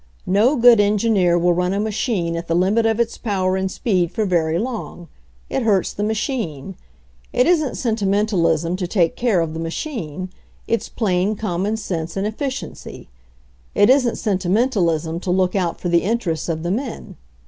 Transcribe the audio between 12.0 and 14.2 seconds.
and efficiency. It isn't